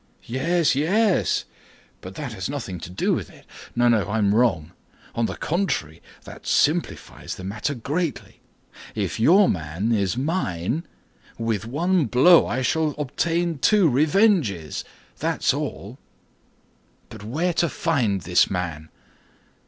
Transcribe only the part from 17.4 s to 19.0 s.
to find this man?"